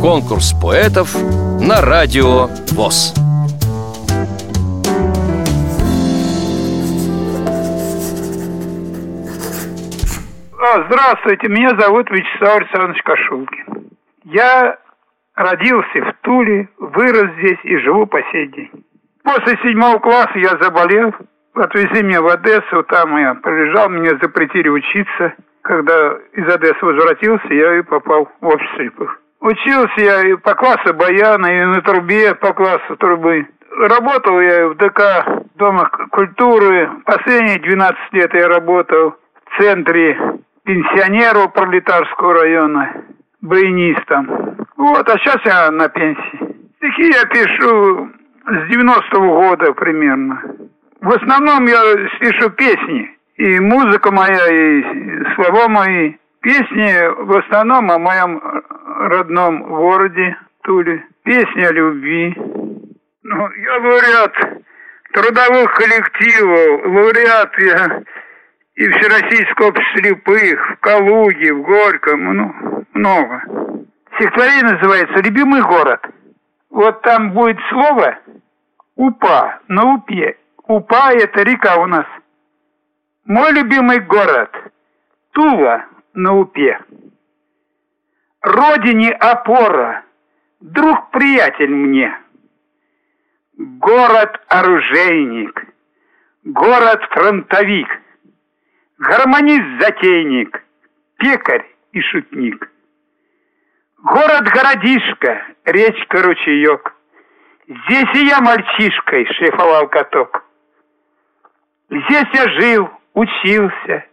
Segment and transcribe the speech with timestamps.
[0.00, 1.14] Конкурс поэтов
[1.60, 3.14] на радио ВОЗ.
[10.58, 13.90] А, здравствуйте, меня зовут Вячеслав Александрович Кашулкин.
[14.24, 14.78] Я
[15.34, 18.70] родился в Туле, вырос здесь и живу по сей день.
[19.22, 21.14] После седьмого класса я заболел,
[21.54, 25.34] отвезли меня в Одессу, там я пролежал, меня запретили учиться.
[25.62, 29.14] Когда из Одессы возвратился, я и попал в общество.
[29.40, 33.46] Учился я и по классу баяна, и на трубе по классу трубы.
[33.70, 35.00] Работал я в ДК
[35.60, 36.90] Дома культуры.
[37.04, 40.18] Последние 12 лет я работал в центре
[40.64, 42.94] пенсионеров пролетарского района,
[43.42, 44.56] баянистом.
[44.76, 46.40] Вот, а сейчас я на пенсии.
[46.76, 48.08] Стихи я пишу
[48.46, 50.42] с 90-го года примерно.
[51.00, 51.80] В основном я
[52.20, 53.10] пишу песни.
[53.36, 54.82] И музыка моя, и
[55.34, 56.14] слова мои.
[56.40, 58.40] Песни в основном о моем
[59.08, 61.04] родном городе Туле.
[61.22, 62.34] Песни о любви.
[63.22, 64.34] Ну, я лауреат
[65.12, 68.02] трудовых коллективов, лауреат я
[68.76, 73.42] и Всероссийского общества слепых, в Калуге, в Горьком, ну, много.
[74.14, 76.00] Стихотворение называется «Любимый город».
[76.70, 78.18] Вот там будет слово
[78.96, 80.36] «Упа» на Упе.
[80.66, 82.06] Упа– это река у нас.
[83.26, 84.50] Мой любимый город–
[85.32, 86.78] Тула на Упе.
[88.42, 90.04] Родине опора,
[90.60, 92.16] друг-приятель мне.
[93.56, 95.66] Город-оружейник,
[96.44, 97.88] город-фронтовик–
[99.00, 100.62] гармонист-затейник,
[101.16, 102.70] пекарь и шутник.
[103.98, 106.94] Город-городишко, речка-ручеек.
[107.66, 110.44] Здесь и я мальчишкой шлифовал каток.
[111.88, 114.04] Здесь я жил, учился,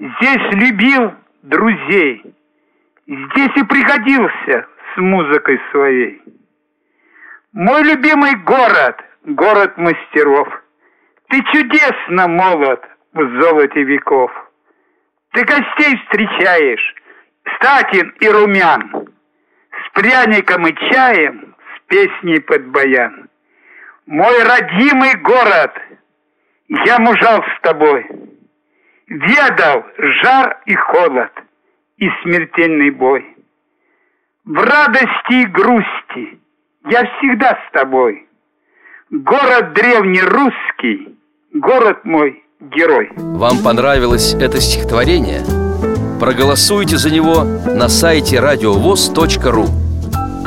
[0.00, 2.34] здесь любил друзей.
[3.06, 6.22] Здесь и пригодился с музыкой своей.
[7.52, 10.48] Мой любимый город, город мастеров.
[11.28, 12.80] Ты чудесно молод,
[13.12, 14.30] в золоте веков.
[15.32, 16.94] Ты гостей встречаешь,
[17.56, 19.08] статин и румян,
[19.70, 23.28] С пряником и чаем, с песней под баян.
[24.06, 25.72] Мой родимый город,
[26.68, 28.06] я мужал с тобой,
[29.10, 29.84] Ведал
[30.22, 31.32] жар и холод
[31.98, 33.26] и смертельный бой.
[34.44, 36.38] В радости и грусти
[36.88, 38.28] я всегда с тобой.
[39.10, 41.18] Город древний русский,
[41.52, 43.10] город мой герой.
[43.16, 45.40] Вам понравилось это стихотворение?
[46.20, 49.66] Проголосуйте за него на сайте радиовоз.ру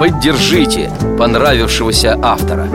[0.00, 2.66] Поддержите понравившегося автора.